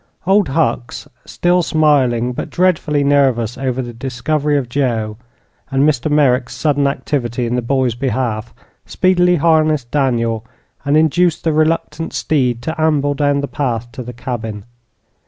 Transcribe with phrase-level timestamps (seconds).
[0.25, 5.15] Old Hucks, still smiling, but dreadfully nervous over the discovery of Joe,
[5.69, 6.09] and Mr.
[6.09, 8.51] Merrick's sudden activity in the boy's behalf,
[8.87, 10.43] speedily harnessed Daniel
[10.83, 14.65] and induced the reluctant steed to amble down the path to the cabin.